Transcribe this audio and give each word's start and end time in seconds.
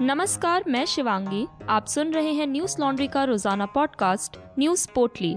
नमस्कार, 0.00 0.64
मैं 0.68 0.84
शिवांगी। 0.84 1.46
आप 1.68 1.86
सुन 1.86 2.12
रहे 2.12 2.32
हैं 2.32 2.46
न्यूज़ 2.46 2.76
लॉन्ड्री 2.80 3.06
का 3.08 3.22
रोज़ाना 3.24 3.66
पॉडकास्ट, 3.66 4.36
न्यूज़ 4.58 4.86
पोटली 4.94 5.32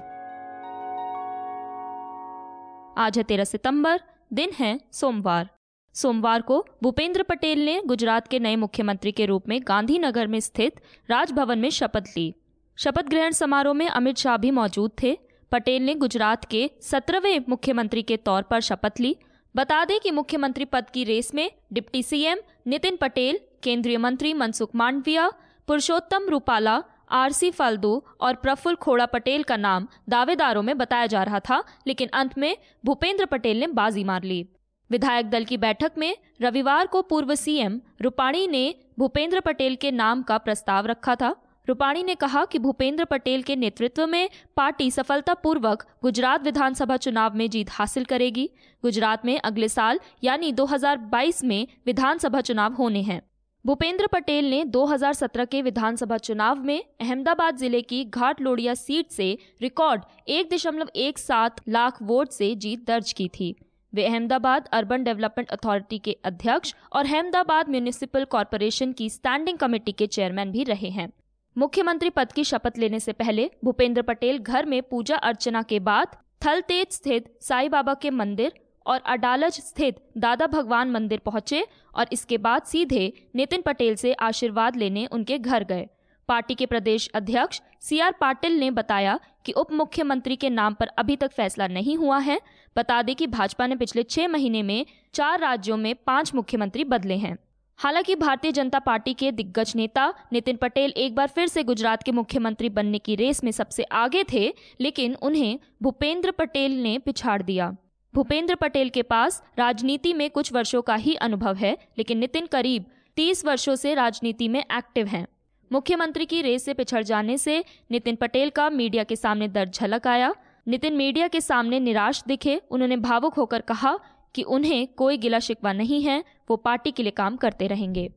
आज 2.97 3.17
है 3.17 3.23
तेरह 3.23 3.43
सितंबर, 3.43 4.01
दिन 4.33 4.51
है 4.59 4.79
सोमवार। 4.91 5.49
सोमवार 5.95 6.41
को 6.41 6.65
भूपेंद्र 6.83 7.23
पटेल 7.23 7.65
ने 7.65 7.81
गुजरात 7.85 8.27
के 8.27 8.39
नए 8.39 8.55
मुख्यमंत्री 8.55 9.11
के 9.11 9.25
रूप 9.25 9.49
में 9.49 9.59
गांधीनगर 9.67 10.27
में 10.27 10.39
स्थित 10.39 10.81
राजभवन 11.09 11.59
में 11.59 11.69
शपथ 11.69 12.13
ली। 12.17 12.33
शपथ 12.77 13.09
ग्रहण 13.09 13.31
समारोह 13.31 13.73
में 13.73 13.87
अमित 13.87 14.17
शाह 14.17 14.37
भी 14.37 14.51
मौजूद 14.51 14.91
थे। 15.03 15.17
पटेल 15.51 15.85
ने 15.85 15.95
गुजरात 15.95 16.45
के 16.45 16.69
सत्रहवें 16.81 17.39
मुख्यमंत्री 17.49 18.03
के 18.03 18.17
तौर 18.17 18.41
पर 18.41 18.59
शपथ 18.59 18.99
ली 18.99 19.15
बता 19.55 19.85
दें 19.85 19.99
कि 19.99 20.11
मुख्यमंत्री 20.11 20.65
पद 20.65 20.89
की 20.89 21.03
रेस 21.03 21.33
में 21.35 21.51
डिप्टी 21.73 22.03
सीएम 22.03 22.37
नितिन 22.67 22.95
पटेल, 22.95 23.39
केंद्रीय 23.63 23.97
मंत्री 23.97 24.33
मनसुख 24.33 24.69
मांडविया, 24.75 25.29
पुरुषोत्तम 25.67 26.29
रूपाला, 26.29 26.83
आरसी 27.11 27.51
फाल्दू 27.51 28.03
और 28.21 28.35
प्रफुल्ल 28.35 28.75
खोड़ा 28.75 29.05
पटेल 29.05 29.43
का 29.43 29.57
नाम 29.57 29.87
दावेदारों 30.09 30.61
में 30.61 30.77
बताया 30.77 31.05
जा 31.05 31.23
रहा 31.23 31.39
था, 31.39 31.63
लेकिन 31.87 32.09
अंत 32.13 32.37
में 32.37 32.57
भूपेंद्र 32.85 33.25
पटेल 33.25 33.59
ने 33.59 33.67
बाजी 33.67 34.03
मार 34.03 34.23
ली। 34.23 34.47
विधायक 34.89 35.29
दल 35.29 35.45
की 35.45 35.57
बैठक 35.57 35.91
में 35.97 36.15
रविवार 36.41 36.87
को 36.87 37.01
पूर्व 37.01 37.35
सीएम 37.35 37.81
रूपाणी 38.01 38.47
ने 38.47 38.75
भूपेंद्र 38.99 39.39
पटेल 39.39 39.75
के 39.75 39.91
नाम 39.91 40.23
का 40.23 40.37
प्रस्ताव 40.37 40.85
रखा 40.85 41.15
था। 41.15 41.35
रूपाणी 41.67 42.03
ने 42.03 42.15
कहा 42.15 42.43
कि 42.45 42.59
भूपेंद्र 42.59 43.05
पटेल 43.05 43.43
के 43.43 43.55
नेतृत्व 43.55 44.05
में 44.07 44.29
पार्टी 44.57 44.89
सफलतापूर्वक 44.91 45.85
गुजरात 46.01 46.43
विधानसभा 46.43 46.97
चुनाव 46.97 47.35
में 47.35 47.49
जीत 47.49 47.69
हासिल 47.71 48.05
करेगी। 48.05 48.49
गुजरात 48.83 49.25
में 49.25 49.39
अगले 49.39 49.67
साल, 49.69 49.99
यानी 50.23 50.51
2022 50.51 51.43
में, 51.43 51.67
विधानसभा 51.85 52.41
चुनाव 52.41 52.73
होने 52.73 53.01
हैं। 53.01 53.21
भूपेंद्र 53.65 54.07
पटेल 54.07 54.49
ने 54.49 54.63
2017 54.65 55.45
के 55.45 55.61
विधानसभा 55.61 56.17
चुनाव 56.17 56.63
में 56.63 56.83
अहमदाबाद 57.01 57.57
ज़िले 57.57 57.81
की 57.81 58.03
घाट 58.05 58.41
लोडिया 58.41 58.73
सीट 58.73 59.11
से 59.11 59.37
रिकॉर्ड 59.61 60.01
एक 60.27 60.49
दशमलव 60.53 60.89
एक 60.95 61.19
सात 61.19 61.61
लाख 61.69 62.01
वोट 62.01 62.31
से 62.31 62.53
जीत 62.55 62.87
दर्ज 62.87 63.13
की 63.13 63.27
थी। 63.29 63.55
वे 63.93 64.05
अहमदाबाद 64.05 64.67
अर्बन 64.73 65.03
डेवलपमेंट 65.03 65.49
अथॉरिटी 65.49 65.99
के 65.99 66.17
अध्यक्ष 66.25 66.73
और 66.93 67.05
अहमदाबाद 67.05 67.69
म्यूनिसिपल 67.69 68.25
कॉरपोरेशन 68.25 68.91
की 68.91 69.09
स्टैंडिंग 69.09 69.57
कमेटी 69.57 69.91
के 69.91 70.07
चेयरमैन 70.07 70.51
भी 70.51 70.63
रहे 70.63 70.89
हैं। 70.89 71.11
मुख्यमंत्री 71.57 72.09
पद 72.09 72.31
की 72.31 72.43
शपथ 72.43 72.77
लेने 72.77 72.99
से 72.99 73.13
पहले 73.13 73.49
भूपेंद्र 73.65 74.01
पटेल 74.01 74.37
घर 74.37 74.65
में 74.65 74.81
पूजा 74.81 75.15
अर्चना 75.15 75.61
के 75.61 75.79
बाद 75.79 76.15
थलतेज 76.45 76.91
स्थित 76.91 77.25
साई 77.41 77.69
बाबा 77.69 77.93
के 77.93 78.09
मंदिर 78.09 78.53
और 78.85 78.99
अडालज 79.05 79.53
स्थित 79.53 79.97
दादा 80.17 80.47
भगवान 80.47 80.91
मंदिर 80.91 81.19
पहुँचे 81.19 81.65
और 81.95 82.07
इसके 82.13 82.37
बाद 82.37 82.63
सीधे 82.63 83.11
नितिन 83.35 83.61
पटेल 83.61 83.95
से 83.95 84.13
आशीर्वाद 84.13 84.75
लेने 84.75 85.05
उनके 85.05 85.37
घर 85.37 85.63
गए। 85.63 85.87
पार्टी 86.29 86.55
के 86.55 86.65
प्रदेश 86.65 87.09
अध्यक्ष 87.15 87.61
सी 87.81 87.99
आर 87.99 88.15
पाटिल 88.21 88.59
ने 88.59 88.71
बताया 88.71 89.19
कि 89.45 89.51
उप 89.51 89.71
मुख्यमंत्री 89.71 90.35
के 90.35 90.49
नाम 90.49 90.73
पर 90.73 90.87
अभी 90.97 91.15
तक 91.15 91.31
फैसला 91.31 91.67
नहीं 91.67 91.97
हुआ 91.97 92.17
है। 92.19 92.41
बता 92.75 93.01
दें 93.01 93.15
कि 93.15 93.27
भाजपा 93.27 93.67
ने 93.67 93.75
पिछले 93.75 94.03
छह 94.03 94.27
महीने 94.27 94.63
में 94.63 94.85
चार 95.13 95.39
राज्यों 95.39 95.77
में 95.77 95.95
पाँच 96.07 96.33
मुख्यमंत्री 96.35 96.83
बदले 96.83 97.17
हैं। 97.17 97.37
हालाँकि 97.81 98.15
भारतीय 98.15 98.51
जनता 98.51 98.79
पार्टी 98.79 99.13
के 99.13 99.31
दिग्गज 99.31 99.73
नेता 99.75 100.13
नितिन 100.33 100.55
पटेल 100.55 100.91
एक 100.97 101.15
बार 101.15 101.27
फिर 101.27 101.47
से 101.47 101.63
गुजरात 101.63 102.03
के 102.03 102.11
मुख्यमंत्री 102.11 102.69
बनने 102.69 102.99
की 102.99 103.15
रेस 103.15 103.43
में 103.43 103.51
सबसे 103.51 103.83
आगे 103.83 104.23
थे, 104.23 104.53
लेकिन 104.81 105.15
उन्हें 105.15 105.59
भूपेंद्र 105.83 106.31
पटेल 106.31 106.81
ने 106.83 106.97
पिछाड़ 106.97 107.41
दिया। 107.41 107.75
भूपेंद्र 108.13 108.55
पटेल 108.55 108.89
के 108.89 109.01
पास 109.01 109.43
राजनीति 109.57 110.13
में 110.13 110.29
कुछ 110.29 110.53
वर्षों 110.53 110.81
का 110.81 110.95
ही 110.95 111.15
अनुभव 111.15 111.55
है, 111.55 111.77
लेकिन 111.97 112.17
नितिन 112.17 112.45
करीब 112.45 112.85
तीस 113.15 113.45
वर्षों 113.45 113.75
से 113.75 113.93
राजनीति 113.93 114.47
में 114.47 114.59
एक्टिव 114.59 115.07
हैं। 115.07 115.27
मुख्यमंत्री 115.71 116.25
की 116.25 116.41
रेस 116.41 116.65
से 116.65 116.73
पिछड़ 116.73 117.03
जाने 117.03 117.37
से 117.37 117.63
नितिन 117.91 118.15
पटेल 118.15 118.49
का 118.49 118.69
मीडिया 118.69 119.03
के 119.03 119.15
सामने 119.15 119.47
दर्द 119.47 119.71
झलक 119.71 120.07
आया। 120.07 120.35
नितिन 120.67 120.93
मीडिया 120.93 121.27
के 121.27 121.41
सामने 121.41 121.79
निराश 121.79 122.23
दिखे, 122.27 122.61
उन्होंने 122.71 122.97
भावुक 122.97 123.33
होकर 123.33 123.61
कहा 123.61 123.99
कि 124.35 124.43
उन्हें 124.43 124.87
कोई 124.87 125.17
गिला 125.17 125.39
शिकवा 125.39 125.73
नहीं 125.73 126.01
है 126.03 126.23
वो 126.51 126.55
पार्टी 126.59 126.91
के 126.91 127.03
लिए 127.03 127.11
काम 127.17 127.37
करते 127.37 127.67
रहेंगे। 127.67 128.09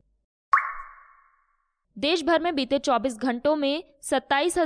देश 1.97 2.23
भर 2.23 2.41
में 2.41 2.55
बीते 2.55 2.77
24 2.79 3.17
घंटों 3.19 3.55
में 3.55 3.83
सत्ताईस 4.03 4.57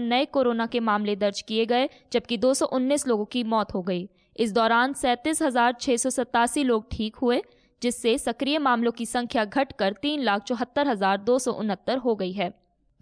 नए 0.00 0.24
कोरोना 0.24 0.66
के 0.66 0.80
मामले 0.80 1.16
दर्ज 1.16 1.40
किए 1.40 1.66
गए, 1.66 1.88
जबकि 2.12 2.36
219 2.36 3.06
लोगों 3.06 3.24
की 3.24 3.42
मौत 3.44 3.74
हो 3.74 3.82
गई। 3.82 4.08
इस 4.36 4.52
दौरान 4.52 4.92
सैंतीस 4.92 5.42
लोग 6.58 6.86
ठीक 6.90 7.16
हुए, 7.16 7.40
जिससे 7.82 8.16
सक्रिय 8.18 8.58
मामलों 8.58 8.92
की 8.92 9.06
संख्या 9.06 9.44
घटकर 9.44 9.92
तीन 10.02 10.22
लाख 10.22 10.42
चौहत्तर 10.42 10.88
हज़ार 10.88 11.18
दो 11.20 11.38
सौ 11.38 11.52
उनहत्तर 11.54 11.98
हो 11.98 12.14
गई 12.14 12.32
है। 12.32 12.48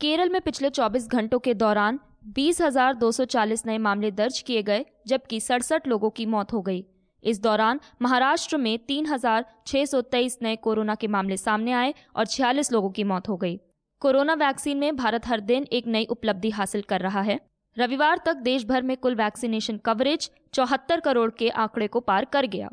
केरल 0.00 0.28
में 0.28 0.41
पिछले 0.41 0.71
24 0.71 1.06
घंटों 1.09 1.38
के 1.38 1.54
दौरान 1.54 2.00
बीस 2.34 2.60
हज़ार 2.62 2.94
दो 2.94 3.12
सौ 3.12 3.25
चालीस 3.26 3.65
नए 3.66 3.78
मामले 3.78 4.10
दर्ज 4.12 4.41
किए 4.41 4.62
गए, 4.62 4.84
जबकि 5.06 5.41
सड़सठ 5.41 5.88
लोगों 5.88 6.10
की 6.10 6.26
मौत 6.26 6.53
हो 6.53 6.62
गई। 6.62 6.84
इस 7.24 7.40
दौरान 7.42 7.80
महाराष्ट्र 8.02 8.56
में 8.56 8.78
तीन 8.78 9.06
हज़ार 9.06 9.44
छह 9.66 9.84
सौ 9.84 10.00
तेईस 10.02 10.38
नए 10.42 10.56
कोरोना 10.58 10.94
के 10.94 11.06
मामले 11.08 11.36
सामने 11.36 11.72
आए 11.72 11.94
और 12.16 12.26
छियालीस 12.26 12.72
लोगों 12.72 12.90
की 12.90 13.04
मौत 13.04 13.28
हो 13.28 13.36
गई। 13.36 13.58
कोरोना 14.02 14.34
वैक्सीन 14.36 14.78
में 14.78 14.96
भारत 14.96 15.26
हर 15.26 15.40
दिन 15.42 15.66
एक 15.72 15.86
नई 15.86 16.04
उपलब्धि 16.10 16.50
हासिल 16.50 16.82
कर 16.82 17.00
रहा 17.00 17.20
है। 17.22 17.38
रविवार 17.76 18.20
तक 18.26 18.36
देश 18.42 18.64
भर 18.64 18.82
में 18.82 18.96
कुल 18.96 19.14
वैक्सीनेशन 19.14 19.76
कवरेज 19.84 20.30
चौहत्तर 20.54 21.00
करोड़ 21.00 21.30
के 21.30 21.48
आंकड़े 21.50 21.86
को 21.86 22.00
पार 22.02 22.24
कर 22.24 22.46
गया। 22.46 22.68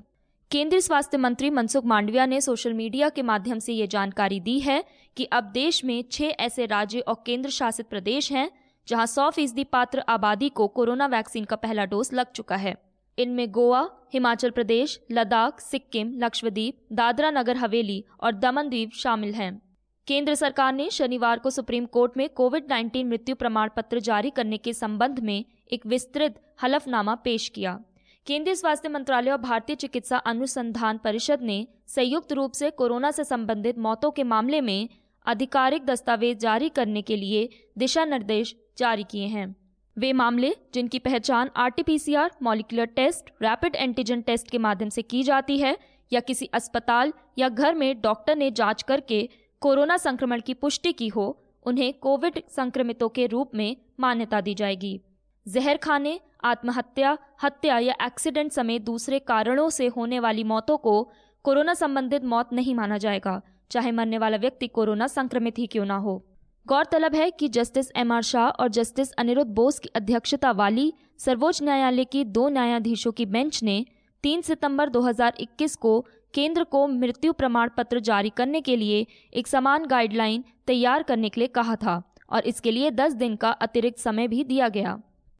केंद्रीय 0.51 0.81
स्वास्थ्य 0.81 1.17
मंत्री 1.17 1.49
मनसुख 1.49 1.85
मांडविया 1.85 2.25
ने 2.25 2.41
सोशल 2.41 2.73
मीडिया 2.73 3.09
के 3.09 3.21
माध्यम 3.21 3.59
से 3.59 3.73
ये 3.73 3.87
जानकारी 3.87 4.39
दी 4.39 4.59
है 4.59 4.83
कि 5.17 5.25
अब 5.25 5.43
देश 5.53 5.83
में 5.85 6.03
छह 6.11 6.33
ऐसे 6.39 6.65
राज्य 6.65 6.99
और 6.99 7.23
केंद्र 7.25 7.49
शासित 7.49 7.89
प्रदेश 7.89 8.31
हैं 8.31 8.49
जहाँ 8.87 9.05
100 9.07 9.29
फ़ीसदी 9.31 9.63
पात्र 9.63 10.03
आबादी 10.09 10.49
को 10.49 10.67
कोरोना 10.69 11.05
वैक्सीन 11.07 11.45
का 11.45 11.55
पहला 11.55 11.85
डोज 11.85 12.09
लग 12.13 12.31
चुका 12.31 12.55
है। 12.55 12.75
इनमें 13.17 13.51
गोवा, 13.51 13.89
हिमाचल 14.13 14.49
प्रदेश, 14.49 14.99
लद्दाख, 15.11 15.59
सिक्किम, 15.59 16.13
लक्षद्वीप, 16.15 16.77
दादरा 16.91 17.31
नगर 17.31 17.57
हवेली 17.57 18.05
और 18.21 18.31
दमन 18.31 18.69
द्वीप 18.69 18.91
शामिल 18.93 19.33
हैं। 19.33 19.61
केंद्र 20.07 20.35
सरकार 20.35 20.73
ने 20.73 20.89
शनिवार 20.89 21.39
को 21.39 21.49
सुप्रीम 21.49 21.85
कोर्ट 21.85 22.17
में 22.17 22.29
कोविड 22.29 22.65
19 22.65 23.03
मृत्यु 23.03 23.35
प्रमाण 23.35 23.69
पत्र 23.75 23.99
जारी 23.99 24.29
करने 24.29 24.57
के 24.57 24.73
संबंध 24.73 25.19
में 25.19 25.45
एक 25.71 25.85
विस्तृत 25.85 26.41
हलफनामा 26.63 27.15
पेश 27.15 27.49
किया। 27.49 27.79
केंद्रीय 28.27 28.55
स्वास्थ्य 28.55 28.89
मंत्रालय 28.89 29.31
और 29.31 29.37
भारतीय 29.37 29.75
चिकित्सा 29.75 30.17
अनुसंधान 30.17 30.97
परिषद 30.97 31.41
ने 31.41 31.67
संयुक्त 31.87 32.33
रूप 32.33 32.51
से 32.51 32.69
कोरोना 32.69 33.11
से 33.11 33.23
संबंधित 33.23 33.77
मौतों 33.77 34.11
के 34.11 34.23
मामले 34.23 34.61
में 34.61 34.89
आधिकारिक 35.27 35.85
दस्तावेज़ 35.85 36.37
जारी 36.37 36.69
करने 36.69 37.01
के 37.01 37.15
लिए 37.15 37.49
दिशा 37.77 38.05
निर्देश 38.05 38.55
जारी 38.77 39.03
किए 39.03 39.25
हैं। 39.25 39.55
वे 39.97 40.13
मामले, 40.13 40.55
जिनकी 40.73 40.99
पहचान 40.99 41.49
RTPCR 41.55 42.31
molecular 42.41 42.85
test, 42.85 43.29
rapid 43.41 43.75
antigen 43.75 44.21
test 44.21 44.49
के 44.49 44.57
माध्यम 44.57 44.89
से 44.89 45.01
की 45.01 45.23
जाती 45.23 45.57
है, 45.59 45.77
या 46.11 46.19
किसी 46.19 46.45
अस्पताल 46.45 47.13
या 47.37 47.49
घर 47.49 47.75
में 47.75 48.01
डॉक्टर 48.01 48.35
ने 48.35 48.51
जाँच 48.51 48.83
करके 48.83 49.29
कोरोना 49.61 49.97
संक्रमण 49.97 50.41
की 50.41 50.53
पुष्टि 50.53 50.93
की 50.93 51.07
हो, 51.07 51.43
उन्हें 51.65 51.93
कोविड 51.93 52.41
संक्रमितों 52.49 53.09
के 53.09 53.27
रूप 53.27 53.51
में 53.55 53.77
मान्यता 53.99 54.41
दी 54.41 54.53
जाएगी। 54.53 55.01
जहर 55.47 55.77
खाने 55.77 56.19
आत्महत्या, 56.43 57.17
हत्या 57.43 57.79
या 57.79 57.95
एक्सीडेंट 58.05 58.51
समेत 58.51 58.81
दूसरे 58.81 59.19
कारणों 59.19 59.69
से 59.69 59.87
होने 59.87 60.19
वाली 60.19 60.43
मौतों 60.43 60.77
को 60.77 61.11
कोरोना 61.43 61.73
संबंधित 61.73 62.25
मौत 62.25 62.53
नहीं 62.53 62.75
माना 62.75 62.97
जाएगा, 62.97 63.41
चाहे 63.71 63.91
मरने 63.91 64.17
वाला 64.17 64.37
व्यक्ति 64.37 64.67
कोरोना 64.67 65.07
संक्रमित 65.07 65.59
ही 65.59 65.67
क्यों 65.67 65.85
ना 65.85 65.95
हो। 65.95 66.25
गौरतलब 66.67 67.15
है 67.15 67.31
कि 67.31 67.47
जस्टिस 67.47 67.87
एम 67.95 68.11
आर 68.11 68.21
शाह 68.21 68.49
और 68.49 68.67
जस्टिस 68.67 69.11
अनिरुद्ध 69.11 69.51
बोस 69.51 69.79
की 69.79 69.89
अध्यक्षता 69.95 70.51
वाली 70.51 70.93
सर्वोच्च 71.17 71.61
न्यायालय 71.63 72.05
की 72.05 72.23
दो 72.23 72.47
न्यायाधीशों 72.49 73.11
की 73.11 73.25
बेंच 73.25 73.63
ने 73.63 73.85
3 74.23 74.41
सितंबर 74.41 74.89
2021 74.89 75.75
को 75.75 75.99
केंद्र 76.33 76.63
को 76.63 76.87
मृत्यु 76.87 77.33
प्रमाण 77.33 77.69
पत्र 77.77 77.99
जारी 77.99 78.29
करने 78.29 78.61
के 78.61 78.75
लिए 78.75 79.05
एक 79.33 79.47
समान 79.47 79.85
गाइडलाइन 79.85 80.43
तैयार 80.67 81.03
करने 81.03 81.29
के 81.29 81.41
लिए 81.41 81.47
कहा 81.47 81.75
था 81.75 82.01
और 82.29 82.45
इसके 82.45 82.71
लिए 82.71 82.91
10 82.91 83.13
दिन 83.13 83.35
का 83.35 83.51
अतिरिक्त 83.51 83.99
समय 83.99 84.27
भी 84.27 84.43
दिया 84.43 84.69
गया। 84.69 84.97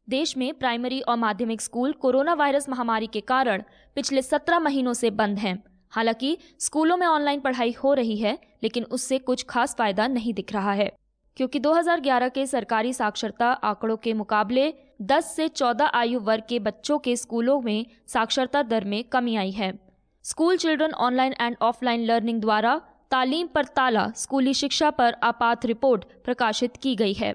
देश 0.08 0.36
में 0.36 0.52
प्राइमरी 0.54 1.00
और 1.00 1.16
माध्यमिक 1.16 1.60
स्कूल 1.60 1.92
कोरोना 1.92 2.34
वायरस 2.34 2.68
महामारी 2.68 3.06
के 3.06 3.20
कारण 3.20 3.62
पिछले 3.94 4.22
17 4.22 4.58
महीनों 4.58 4.92
से 4.92 5.10
बंद 5.10 5.38
हैं। 5.38 5.62
हालाँकि 5.90 6.38
स्कूलों 6.60 6.96
में 6.96 7.06
ऑनलाइन 7.06 7.40
पढ़ाई 7.40 7.72
हो 7.72 7.94
रही 7.94 8.16
है, 8.16 8.38
लेकिन 8.62 8.84
उससे 8.84 9.18
कुछ 9.18 9.44
खास 9.48 9.74
फ़ायदा 9.78 10.06
नहीं 10.06 10.34
दिख 10.34 10.52
रहा 10.52 10.72
है। 10.72 10.90
क्योंकि 11.36 11.58
2011 11.60 12.30
के 12.30 12.46
सरकारी 12.46 12.92
साक्षरता 12.92 13.46
आंकड़ों 13.64 13.96
के 13.96 14.12
मुकाबले 14.12 14.72
10 15.02 15.24
से 15.26 15.48
14 15.48 15.90
आयु 15.94 16.20
वर्ग 16.20 16.42
के 16.48 16.58
बच्चों 16.58 16.98
के 16.98 17.16
स्कूलों 17.16 17.60
में 17.60 17.86
साक्षरता 18.06 18.62
दर 18.62 18.84
में 18.84 19.02
कमी 19.04 19.36
आई 19.36 19.50
है। 19.50 19.72
School 20.24 20.56
children 20.56 20.92
online 20.92 21.34
and 21.40 21.56
offline 21.62 22.04
learning 22.04 22.40
द्वारा 22.40 22.80
तालीम 23.10 23.46
पर 23.46 23.64
ताला 23.66 24.06
स्कूली 24.16 24.54
शिक्षा 24.54 24.90
पर 24.90 25.16
आपात 25.22 25.66
रिपोर्ट 25.66 26.04
प्रकाशित 26.24 26.76
की 26.76 26.94
गई 26.96 27.12
है। 27.12 27.34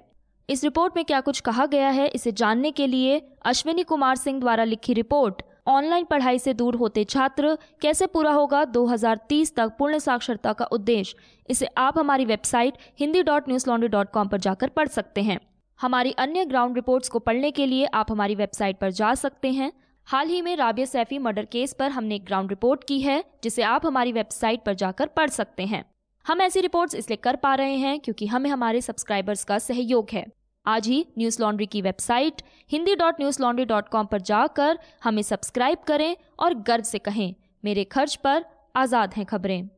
इस 0.50 0.64
रिपोर्ट 0.64 0.94
में 0.96 1.04
क्या 1.06 1.20
कुछ 1.22 1.40
कहा 1.40 1.66
गया 1.66 1.90
है, 1.90 2.08
इसे 2.08 2.32
जानने 2.32 2.72
के 2.72 2.88
लिए 2.88 3.22
अश्विनी 3.46 3.84
कुमार 3.84 4.16
सिंह 4.16 4.40
द्वारा 4.40 4.64
लिखी 4.64 4.94
रिपोर्ट। 4.94 5.42
ऑनलाइन 5.68 6.06
पढ़ाई 6.06 6.40
से 6.40 6.54
दूर 6.54 6.76
होते 6.76 7.04
छात्र 7.04 7.58
कैसे 7.82 8.06
पूरा 8.06 8.32
होगा 8.32 8.64
2030 8.66 9.56
तक 9.56 9.72
पूर्ण 9.80 9.98
साक्षरता 10.00 10.54
का 10.54 10.66
उद्देश्य? 10.66 11.18
इसे 11.50 11.66
आप 11.78 11.98
हमारी 12.00 12.26
website 12.26 12.74
Hindi 13.00 13.24
dot 13.24 13.50
news 13.50 13.70
laundry 13.70 13.90
dot 13.90 14.12
com 14.12 14.28
पर 14.28 14.38
जाकर 14.38 14.70
पढ़ 14.70 14.88
सकते 14.88 15.22
हैं। 15.22 15.40
हमारी 15.80 16.12
अन्य 16.12 16.46
ग्राउंड 16.46 16.76
रिपोर्ट्स 16.76 17.10
को 17.10 17.20
पढ़ने 17.20 17.52
के 17.52 17.66
लिए 17.66 17.86
आप 17.86 18.12
हमारी 18.12 18.36
वेबसाइट 18.36 18.78
पर 18.78 18.92
जा 18.92 19.14
सकते 19.14 19.52
हैं। 19.52 19.72
हाल 20.06 20.28
ही 20.28 20.42
में 20.42 20.56
राबिया 20.56 20.86
सैफी 20.86 21.18
मर्डर 21.18 21.46
केस 21.46 21.74
पर 21.74 21.92
हमने 21.92 22.16
एक 22.16 22.26
ग्राउंड 22.26 22.50
रिपोर्ट 22.50 22.84
की 22.84 23.02
है, 23.02 23.24
जिसे 23.44 23.64
आप 23.64 23.86
हमारी 23.86 24.12
वेबसाइट 24.12 24.64
पर 24.66 24.74
जाकर 24.74 25.08
पढ़ 25.08 25.30
सकते 25.30 25.66
हैं। 25.66 25.86
हम 26.26 26.42
ऐसी 26.42 26.62
रिपोर्ट्स 26.62 26.96
इसलिए 26.96 27.18
कर 27.18 27.36
पा 27.36 27.56
रहे 27.56 27.76
हैं 27.76 28.00
क्योंकि 28.00 28.28
हमें 28.28 28.50
हमारे 28.50 28.82
सब्सक्राइबर्स 28.82 29.44
का 29.44 29.60
सहयोग 29.60 30.08
है। 30.14 30.26
आज 30.68 30.88
ही 30.88 31.06
न्यूज़ 31.18 31.42
लॉन्ड्री 31.42 31.66
की 31.66 31.82
website 31.82 32.42
Hindi 32.72 32.96
dot 32.96 33.20
news 33.20 33.42
laundry 33.42 33.66
dot 33.66 33.88
com 33.90 34.06
पर 34.06 34.22
जाकर 34.22 34.80
हमें 35.04 35.22
सब्सक्राइब 35.22 35.78
करें 35.88 36.16
और 36.40 36.54
गर्व 36.62 36.84
से 36.84 37.00
कहें, 37.00 37.34
मेरे 37.64 37.84
खर्च 37.84 38.16
पर 38.16 38.46
आज़ाद 38.76 39.14
हैं 39.14 39.26
खबरें। 39.26 39.70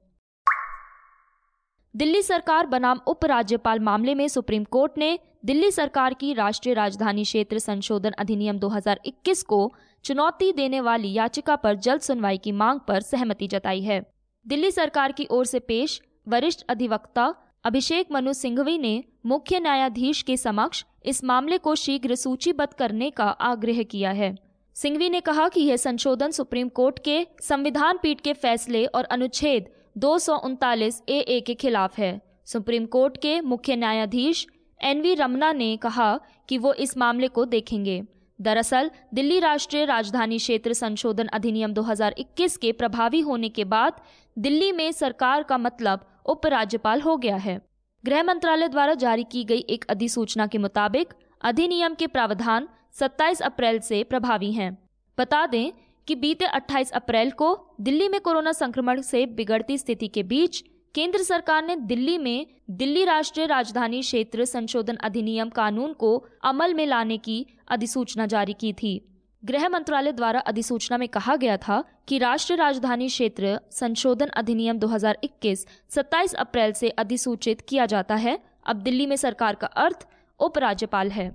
दिल्ली 1.93 2.21
सरकार 2.21 2.65
बनाम 2.65 2.99
उपराज्यपाल 3.07 3.79
मामले 3.79 4.15
में 4.15 4.27
सुप्रीम 4.27 4.63
कोर्ट 4.67 4.97
ने 4.97 5.17
दिल्ली 5.45 5.69
सरकार 5.71 6.13
की 6.13 6.33
राष्ट्रीय 6.33 6.75
राजधानी 6.75 7.23
क्षेत्र 7.23 7.59
संशोधन 7.59 8.11
अधिनियम 8.19 8.59
2021 8.59 9.43
को 9.43 9.59
चुनौती 10.05 10.51
देने 10.53 10.79
वाली 10.81 11.11
याचिका 11.13 11.55
पर 11.55 11.75
जल्द 11.77 12.01
सुनवाई 12.01 12.37
की 12.37 12.51
मांग 12.53 12.79
पर 12.87 13.01
सहमति 13.01 13.47
जताई 13.47 13.81
है। 13.81 14.01
दिल्ली 14.45 14.71
सरकार 14.71 15.11
की 15.11 15.27
ओर 15.31 15.45
से 15.45 15.59
पेश 15.59 16.01
वरिष्ठ 16.27 16.65
अधिवक्ता 16.69 17.33
अभिषेक 17.63 18.07
मनु 18.11 18.33
सिंघवी 18.33 18.77
ने 18.77 19.03
मुख्य 19.25 19.59
न्यायाधीश 19.59 20.21
के 20.21 20.37
समक्ष 20.37 20.85
इस 21.05 21.23
मामले 21.23 21.57
को 21.57 21.75
शीघ्र 21.75 22.15
सूचीबद्ध 22.15 22.73
करने 22.73 23.09
का 23.09 23.25
आग्रह 23.25 23.83
किया 23.83 24.11
है। 24.11 24.35
सिंघवी 24.73 25.09
ने 25.09 25.21
कहा 25.21 25.49
कि 25.49 25.61
यह 25.61 25.77
संशोधन 25.77 26.31
सुप्रीम 26.31 26.69
कोर्ट 26.69 26.99
के 26.99 27.27
संविधान 27.41 27.99
पीठ 28.03 28.21
के 28.21 28.33
फैसले 28.33 28.85
और 28.85 29.03
अनुच्छेद 29.03 29.65
दो 29.97 30.17
सौ 30.17 30.37
उनतालीस 30.37 31.03
ए 31.09 31.19
ए 31.19 31.39
के 31.39 31.53
खिलाफ 31.53 31.99
है। 31.99 32.21
सुप्रीम 32.45 32.85
कोर्ट 32.85 33.17
के 33.17 33.41
मुख्य 33.41 33.75
न्यायाधीश 33.75 34.47
एन 34.83 35.01
वी 35.01 35.13
रमना 35.13 35.53
ने 35.53 35.77
कहा 35.77 36.19
कि 36.49 36.57
वो 36.57 36.73
इस 36.73 36.97
मामले 36.97 37.27
को 37.27 37.45
देखेंगे। 37.45 38.03
दरअसल, 38.41 38.91
दिल्ली 39.13 39.39
राष्ट्रीय 39.39 39.85
राजधानी 39.85 40.37
क्षेत्र 40.37 40.73
संशोधन 40.73 41.27
अधिनियम 41.27 41.73
2021 41.73 42.57
के 42.57 42.71
प्रभावी 42.71 43.19
होने 43.19 43.49
के 43.49 43.63
बाद 43.63 43.93
दिल्ली 44.37 44.71
में 44.71 44.91
सरकार 44.91 45.43
का 45.43 45.57
मतलब 45.57 46.05
उपराज्यपाल 46.25 47.01
हो 47.01 47.17
गया 47.17 47.35
है। 47.35 47.61
गृह 48.05 48.23
मंत्रालय 48.23 48.67
द्वारा 48.67 48.93
जारी 48.93 49.23
की 49.23 49.43
गई 49.43 49.59
एक 49.59 49.85
अधिसूचना 49.89 50.47
के 50.47 50.57
मुताबिक 50.57 51.13
अधिनियम 51.41 51.93
के 51.93 52.07
प्रावधान 52.07 52.67
27 52.93 53.41
अप्रैल 53.41 53.79
से 53.79 54.03
प्रभावी 54.03 54.51
हैं। 54.51 54.77
बता 55.17 55.45
दें 55.45 55.71
कि 56.07 56.15
बीते 56.15 56.45
28 56.45 56.91
अप्रैल 56.91 57.31
को 57.31 57.75
दिल्ली 57.81 58.09
में 58.09 58.21
कोरोना 58.21 58.51
संक्रमण 58.51 59.01
से 59.01 59.25
बिगड़ती 59.25 59.77
स्थिति 59.77 60.07
के 60.07 60.23
बीच 60.23 60.63
केंद्र 60.95 61.19
सरकार 61.19 61.65
ने 61.65 61.75
दिल्ली 61.75 62.17
में 62.17 62.47
दिल्ली 62.69 63.05
राष्ट्रीय 63.05 63.45
राजधानी 63.45 64.01
क्षेत्र 64.01 64.45
संशोधन 64.45 64.95
अधिनियम 64.95 65.49
कानून 65.49 65.93
को 65.93 66.27
अमल 66.43 66.73
में 66.73 66.85
लाने 66.85 67.17
की 67.17 67.45
अधिसूचना 67.67 68.25
जारी 68.25 68.53
की 68.53 68.73
थी। 68.73 69.18
गृह 69.43 69.69
मंत्रालय 69.69 70.11
द्वारा 70.11 70.39
अधिसूचना 70.39 70.97
में 70.97 71.07
कहा 71.07 71.35
गया 71.35 71.57
था 71.57 71.83
कि 72.07 72.17
राष्ट्रीय 72.17 72.57
राजधानी 72.57 73.07
क्षेत्र 73.07 73.59
संशोधन 73.71 74.27
अधिनियम 74.27 74.79
2021 74.79 75.65
27 75.89 76.33
अप्रैल 76.33 76.71
से 76.71 76.89
अधिसूचित 76.89 77.61
किया 77.61 77.85
जाता 77.85 78.15
है। 78.15 78.39
अब 78.65 78.75
दिल्ली 78.75 79.05
में 79.05 79.15
सरकार 79.15 79.55
का 79.55 79.67
अर्थ 79.67 80.07
उपराज्यपाल 80.39 81.11
है। 81.11 81.31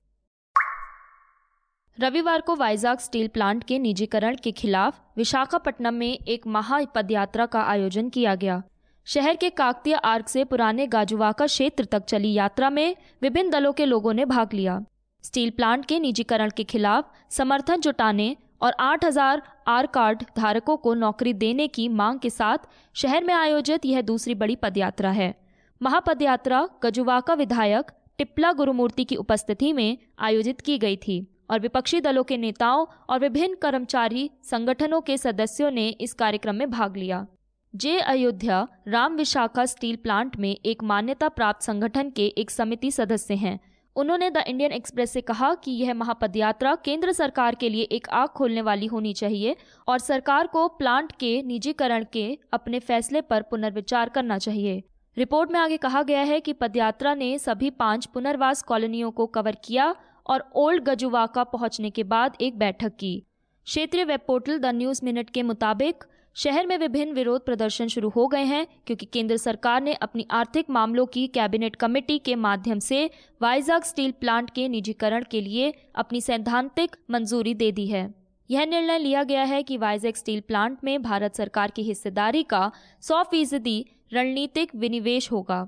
रविवार 2.00 2.40
को 2.40 2.56
वाइजाग 2.56 2.98
स्टील 2.98 3.28
प्लांट 3.28 3.64
के 3.64 3.78
निजीकरण 3.78 4.36
के 4.36 4.52
खिलाफ 4.52 5.00
विशाखापट्टनम 5.16 5.94
में 5.94 6.18
एक 6.28 6.46
महापदयात्रा 6.46 7.46
का 7.46 7.62
आयोजन 7.62 8.08
किया 8.08 8.34
गया। 8.34 8.62
शहर 9.04 9.36
के 9.36 9.50
काकतिया 9.50 9.98
आर्क 9.98 10.28
से 10.28 10.44
पुराने 10.44 10.86
गाजुवाका 10.86 11.46
क्षेत्र 11.46 11.84
तक 11.84 12.04
चली 12.04 12.32
यात्रा 12.32 12.70
में 12.70 12.96
विभिन्न 13.22 13.50
दलों 13.50 13.72
के 13.72 13.84
लोगों 13.84 14.14
ने 14.14 14.24
भाग 14.24 14.54
लिया। 14.54 14.84
स्टील 15.24 15.50
प्लांट 15.50 15.84
के 15.84 15.98
निजीकरण 15.98 16.50
के 16.56 16.64
खिलाफ 16.64 17.12
समर्थन 17.30 17.80
जुटाने 17.80 18.36
और 18.62 18.72
8000 18.72 19.42
आर 19.68 19.86
कार्ड 19.86 20.22
धारकों 20.36 20.76
को 20.76 20.94
नौकरी 20.94 21.32
देने 21.32 21.68
की 21.68 21.88
मांग 21.88 22.18
के 22.20 22.30
साथ 22.30 22.58
शहर 22.94 23.24
में 23.24 23.34
आयोजित 23.34 23.86
यह 23.86 24.02
दूसरी 24.02 24.34
बड़ी 24.34 24.56
पदयात्रा 24.56 25.10
है। 25.10 25.34
महापदयात्रा 25.82 26.68
गजुवाका 26.82 27.34
विधायक 27.34 27.90
टिप्ला 28.18 28.52
गुरुमूर्ति 28.52 29.04
की 29.04 29.16
उपस्थिति 29.16 29.72
में 29.72 29.98
आयोजित 30.18 30.60
की 30.60 30.78
गई 30.78 30.96
थी 30.96 31.26
और 31.50 31.60
विपक्षी 31.60 32.00
दलों 32.00 32.24
के 32.24 32.36
नेताओं 32.36 32.86
और 33.08 33.20
विभिन्न 33.20 33.54
कर्मचारी 33.54 34.30
संगठनों 34.44 35.00
के 35.00 35.16
सदस्यों 35.16 35.70
ने 35.70 35.88
इस 35.88 36.12
कार्यक्रम 36.12 36.54
में 36.54 36.70
भाग 36.70 36.96
लिया। 36.96 37.26
J 37.74 37.98
Ayodhya 37.98 38.66
Ram 38.88 39.16
Visakha 39.16 39.64
steel 39.64 39.96
plant 39.96 40.36
में 40.36 40.56
एक 40.66 40.82
मान्यता 40.82 41.28
प्राप्त 41.28 41.62
संगठन 41.62 42.10
के 42.10 42.26
एक 42.26 42.50
समिति 42.50 42.90
सदस्य 42.90 43.34
हैं। 43.34 43.58
उन्होंने 43.96 44.28
द 44.30 44.36
इंडियन 44.36 44.72
एक्सप्रेस 44.72 45.10
से 45.10 45.20
कहा 45.20 45.54
कि 45.54 45.70
यह 45.70 45.94
महापदयात्रा 45.94 46.74
केंद्र 46.74 47.12
सरकार 47.12 47.54
के 47.54 47.68
लिए 47.68 47.82
एक 47.92 48.08
आग 48.10 48.28
खोलने 48.28 48.62
वाली 48.62 48.86
होनी 48.86 49.12
चाहिए 49.12 49.56
और 49.88 49.98
सरकार 49.98 50.46
को 50.46 50.66
प्लांट 50.68 51.12
के 51.12 51.40
निजीकरण 51.42 52.04
के 52.12 52.26
अपने 52.52 52.78
फैसले 52.78 53.20
पर 53.20 53.42
पुनर्विचार 53.42 54.08
करना 54.08 54.38
चाहिए। 54.38 54.82
रिपोर्ट 55.16 55.52
में 55.52 55.60
आगे 55.60 55.76
कहा 55.76 56.02
गया 56.02 56.20
है 56.22 56.40
कि 56.40 56.52
पदयात्रा 56.52 57.14
ने 57.14 57.38
सभी 57.38 57.70
पाँच 57.70 58.06
पुनर्वास 58.06 58.62
कॉलोनियों 58.62 59.10
को 59.10 59.26
कवर 59.26 59.56
किया 59.64 59.94
और 60.26 60.48
ओल्ड 60.54 60.84
गजुवाका 60.84 61.44
पहुँचने 61.44 61.90
के 61.90 62.02
बाद 62.04 62.36
एक 62.40 62.58
बैठक 62.58 62.96
की। 62.96 63.22
क्षेत्रीय 63.66 64.04
web 64.04 64.20
portal 64.26 64.58
the 64.58 64.66
news 64.66 65.00
minute 65.04 65.30
के 65.30 65.42
मुताबिक 65.42 66.04
शहर 66.36 66.66
में 66.66 66.76
विभिन्न 66.78 67.12
विरोध 67.12 67.44
प्रदर्शन 67.44 67.88
शुरू 67.88 68.08
हो 68.08 68.26
गए 68.26 68.42
हैं, 68.42 68.66
क्योंकि 68.86 69.06
केंद्र 69.06 69.36
सरकार 69.36 69.82
ने 69.82 69.92
अपनी 69.94 70.26
आर्थिक 70.30 70.70
मामलों 70.70 71.04
की 71.06 71.26
कैबिनेट 71.26 71.76
कमेटी 71.76 72.18
के 72.18 72.34
माध्यम 72.34 72.78
से 72.78 73.10
वाइजाग 73.42 73.82
स्टील 73.82 74.12
प्लांट 74.12 74.50
के 74.50 74.68
निजीकरण 74.68 75.24
के 75.30 75.40
लिए 75.40 75.72
अपनी 75.94 76.20
सैद्धांतिक 76.20 76.96
मंजूरी 77.10 77.54
दे 77.54 77.70
दी 77.72 77.86
है। 77.86 78.08
यह 78.50 78.66
निर्णय 78.66 78.98
लिया 78.98 79.22
गया 79.22 79.42
है 79.42 79.62
कि 79.62 79.76
वाइजैक 79.76 80.16
स्टील 80.16 80.40
प्लांट 80.40 80.78
में 80.84 81.02
भारत 81.02 81.36
सरकार 81.36 81.70
की 81.70 81.82
हिस्सेदारी 81.82 82.42
का 82.42 82.70
100 83.02 83.22
फ़ीसदी 83.22 83.84
रणनीतिक 84.12 84.74
विनिवेश 84.74 85.30
होगा। 85.32 85.60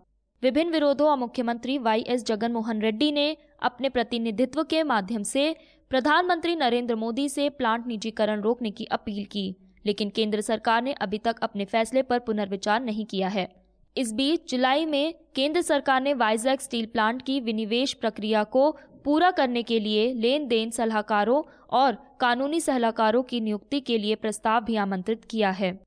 विभिन्न 0.42 0.72
विरोधों 0.72 1.08
और 1.10 1.16
मुख्यमंत्री 1.16 1.76
वाई 1.78 2.00
एस 2.00 2.24
जगन 2.24 2.52
मोहन 2.52 2.80
रेड्डी 2.80 3.12
ने 3.12 3.36
अपने 3.62 3.88
प्रतिनिधित्व 3.88 4.62
के 4.62 4.82
माध्यम 4.82 5.22
से 5.22 5.54
प्रधानमंत्री 5.90 6.56
नरेंद्र 6.56 6.94
मोदी 6.94 7.28
से 7.28 7.48
प्लांट 7.50 7.86
निजीकरण 7.86 8.40
रोकने 8.40 8.70
की 8.70 8.84
अपील 8.84 9.24
की। 9.24 9.54
लेकिन 9.87 10.11
केंद्र 10.11 10.41
सरकार 10.41 10.83
ने 10.83 10.93
अभी 10.93 11.19
तक 11.19 11.37
अपने 11.43 11.65
फैसले 11.65 12.03
पर 12.03 12.19
पुनर्विचार 12.19 12.81
नहीं 12.81 13.06
किया 13.06 13.29
है। 13.29 13.49
इस 13.97 14.12
बीच 14.12 14.50
जुलाई 14.50 14.87
में 14.87 15.14
केंद्र 15.35 15.61
सरकार 15.61 16.00
ने 16.00 16.14
वाइजैक 16.14 16.61
स्टील 16.61 16.87
प्लांट 16.87 17.23
की 17.23 17.40
विनिवेश 17.40 17.93
प्रक्रिया 17.93 18.45
को 18.45 18.71
पूरा 19.05 19.31
करने 19.31 19.62
के 19.62 19.78
लिए 19.81 20.12
लेन 20.12 20.47
देन 20.49 20.71
सलाहकारों 20.71 21.43
और 21.71 21.97
कानूनी 22.21 22.61
सलाहकारों 22.61 23.23
की 23.23 23.40
नियुक्ति 23.40 23.81
के 23.81 23.99
लिए 23.99 24.14
प्रस्ताव 24.14 24.64
भी 24.64 24.76
आमंत्रित 24.76 25.25
किया 25.25 25.50
है। 25.50 25.86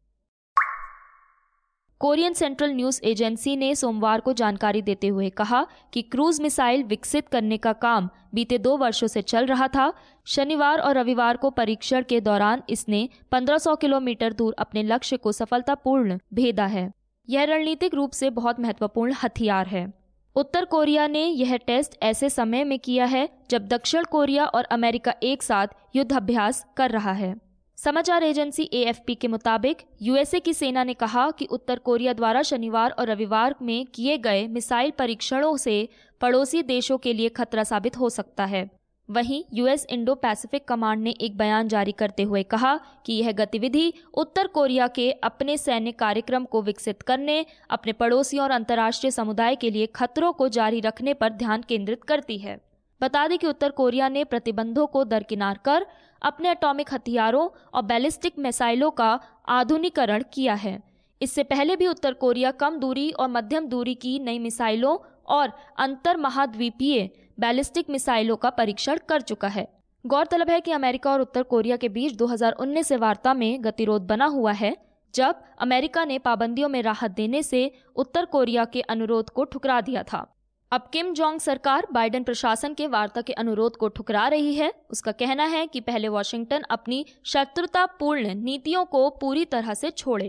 कोरियन 2.02 2.34
सेंट्रल 2.34 2.72
न्यूज़ 2.72 3.00
एजेंसी 3.04 3.56
ने 3.56 3.74
सोमवार 3.76 4.20
को 4.20 4.34
जानकारी 4.34 4.82
देते 4.82 5.08
हुए 5.08 5.30
कहा 5.30 5.66
कि 5.94 6.02
क्रूज 6.02 6.40
मिसाइल 6.42 6.84
विकसित 6.84 7.28
करने 7.28 7.58
का 7.58 7.74
काम 7.74 8.10
बीते 8.34 8.58
दो 8.58 8.76
वर्षों 8.78 9.08
से 9.08 9.22
चल 9.22 9.46
रहा 9.46 9.68
था। 9.68 9.92
शनिवार 10.26 10.80
और 10.80 10.98
रविवार 10.98 11.38
को 11.38 11.50
परीक्षण 11.50 12.04
के 12.10 12.22
दौरान 12.22 12.62
इसने 12.70 13.10
1500 13.32 13.76
किलोमीटर 13.76 14.34
दूर 14.34 14.56
अपने 14.60 14.84
लक्ष्य 14.84 15.18
को 15.18 15.32
सफलतापूर्ण 15.32 16.18
भेदा 16.34 16.66
है। 16.66 16.92
यह 17.30 17.44
रणनीतिक 17.44 17.94
रूप 17.94 18.12
से 18.12 18.30
बहुत 18.30 18.60
महत्वपूर्ण 18.60 19.16
हथियार 19.24 19.68
है। 19.68 19.86
उत्तर 20.36 20.66
कोरिया 20.66 21.08
ने 21.08 21.26
यह 21.26 21.56
टेस्ट 21.58 22.04
ऐसे 22.04 22.30
समय 22.30 22.64
में 22.64 22.80
किया 22.80 23.06
है 23.06 23.28
जब 23.50 23.68
दक्षिण 23.68 24.04
कोरिया 24.04 24.46
और 24.46 24.64
अमेरिका 24.64 25.14
एक 25.24 25.44
साथ 25.44 25.68
युद्ध 25.96 26.12
अभ्यास 26.14 26.66
कर 26.78 26.92
रहा 26.92 27.12
है। 27.12 27.36
समाचार 27.80 28.24
एजेंसी 28.24 28.64
एएफपी 28.74 29.14
के 29.16 29.28
मुताबिक 29.28 29.82
यूएसए 30.02 30.40
की 30.40 30.54
सेना 30.54 30.84
ने 30.84 30.94
कहा 30.94 31.30
कि 31.32 31.46
उत्तर 31.46 31.80
कोरिया 31.80 32.14
द्वारा 32.14 32.42
शनिवार 32.42 32.92
और 32.92 33.08
रविवार 33.08 33.56
में 33.62 33.86
किए 33.86 34.18
गए 34.18 34.48
मिसाइल 34.48 34.92
परीक्षणों 34.92 35.56
से 35.58 35.88
पड़ोसी 36.22 36.64
देशों 36.64 36.98
के 36.98 37.14
लिए 37.14 37.30
खतरा 37.30 37.64
साबित 37.64 37.98
हो 37.98 38.10
सकता 38.10 38.46
है। 38.46 38.70
वहीं 39.10 39.44
यूएस 39.54 39.86
इंडो 39.90 40.16
पैसिफिक 40.16 40.68
कमांड 40.68 41.04
ने 41.04 41.14
एक 41.22 41.38
बयान 41.38 41.68
जारी 41.68 41.92
करते 41.92 42.24
हुए 42.24 42.44
कहा 42.44 42.76
कि 43.06 43.14
यह 43.14 43.32
गतिविधि 43.32 43.92
उत्तर 44.14 44.48
कोरिया 44.48 44.88
के 44.88 45.12
अपने 45.12 45.58
सैन्य 45.58 45.92
कार्यक्रम 45.92 46.46
को 46.46 46.62
विकसित 46.62 47.02
करने, 47.02 47.46
अपने 47.70 47.94
पड़ोसियों 47.94 48.44
और 48.44 48.52
अंतर्राष्ट्रीय 48.52 49.12
समुदाय 49.12 49.56
के 49.56 49.70
लिए 49.70 49.86
खतरों 49.86 50.34
को 50.34 50.50
जारी 50.50 50.80
रखने 50.80 51.14
पर 51.14 51.30
ध्यान 51.30 51.62
केंद्रित 51.62 52.04
करती 52.04 52.38
है। 52.38 52.60
बता 53.02 53.28
दें 53.28 53.38
कि 53.38 53.48
उत्तर 53.48 53.72
कोरिया 53.72 54.10
ने 54.10 54.24
प्रतिबंधों 54.24 54.86
को 54.88 55.04
दरकिनार 55.04 55.60
कर 55.66 55.86
अपने 56.22 56.52
एटॉमिक 56.52 56.94
हथियारों 56.94 57.48
और 57.74 57.82
बैलिस्टिक 57.82 58.40
मिसाइलों 58.40 58.92
का 58.92 59.20
आधुनिकरण 59.50 60.24
किया 60.34 60.54
है। 60.54 60.80
इससे 61.22 61.44
पहले 61.44 61.76
भी 61.76 61.88
उत्तर 61.88 62.14
कोरिया 62.14 62.52
कम 62.52 62.78
दूरी 62.78 63.10
और 63.12 63.30
मध्यम 63.30 63.66
दूरी 63.66 63.96
की 63.96 64.18
नई 64.20 64.40
मिसाइलों 64.40 64.98
और 65.28 65.52
अंतर 65.78 66.18
महाद्वीपीय 66.18 67.10
बैलिस्टिक 67.40 67.90
मिसाइलों 67.90 68.36
का 68.36 68.50
परीक्षण 68.50 69.00
कर 69.10 69.22
चुका 69.22 69.48
है। 69.48 69.68
गौरतलब 70.06 70.50
है 70.50 70.60
कि 70.62 70.72
अमेरिका 70.72 71.12
और 71.12 71.22
उत्तर 71.22 71.44
कोरिया 71.44 71.78
के 71.78 71.90
बीच 71.90 72.16
2019 72.16 72.88
से 72.88 72.98
वार्ता 72.98 73.34
में 73.34 73.64
गतिरोध 73.64 74.08
बना 74.08 74.26
हुआ 74.26 74.52
है, 74.52 74.76
जब 75.14 75.42
अमेरिका 75.60 76.06
ने 76.06 76.20
पाबंदियों 76.20 76.70
में 76.70 76.82
राहत 76.82 77.12
देने 77.12 77.44
से 77.44 77.72
उत्तर 77.96 78.26
कोरिया 78.26 78.66
के 78.66 78.82
अनुरोध 78.82 79.30
को 79.30 79.44
ठुकरा 79.44 79.80
दिया 79.82 80.04
था। 80.04 80.26
अब 80.72 80.90
किम 80.94 81.14
जोंग 81.14 81.40
सरकार 81.40 81.88
बाइडेन 81.94 82.24
प्रशासन 82.24 82.74
के 82.74 82.88
वार्ता 82.88 83.22
के 83.22 83.34
अनुरोध 83.34 83.76
को 83.76 83.88
ठुकरा 83.88 84.28
रही 84.28 84.54
है। 84.56 84.74
उसका 84.92 85.12
कहना 85.12 85.44
है 85.44 85.68
कि 85.68 85.80
पहले 85.80 86.08
वॉशिंगटन 86.08 86.62
अपनी 86.70 87.06
शत्रुतापूर्ण 87.26 88.34
नीतियों 88.36 88.86
को 88.86 89.10
पूरी 89.10 89.46
तरह 89.46 89.74
से 89.74 89.90
छोड़े। 89.90 90.28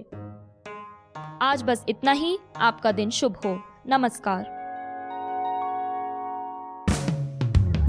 आज 1.43 1.63
बस 1.63 1.85
इतना 1.89 2.13
ही। 2.13 2.39
आपका 2.57 2.93
दिन 2.93 3.11
शुभ 3.11 3.37
हो। 3.37 3.63
नमस्कार। 3.87 4.47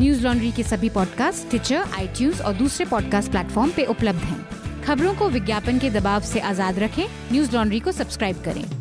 न्यूज़ 0.02 0.24
लॉन्ड्री 0.24 0.52
के 0.52 0.64
सभी 0.64 0.90
पॉडकास्ट 0.90 1.50
ट्विटर 1.50 1.76
आई 1.76 2.32
और 2.46 2.54
दूसरे 2.54 2.86
पॉडकास्ट 2.86 3.32
प्लेटफॉर्म 3.32 3.72
पे 3.72 3.86
उपलब्ध 3.86 4.20
हैं। 4.20 4.84
खबरों 4.84 5.16
को 5.16 5.30
विज्ञापन 5.30 5.80
के 5.80 5.90
दबाव 5.90 6.22
से 6.22 6.40
आज़ाद 6.40 6.80
रखें। 6.80 7.06
न्यूज़ 7.32 7.56
लॉन्ड्री 7.56 7.80
को 7.80 7.92
सब्सक्राइब 7.92 8.44
करें। 8.44 8.81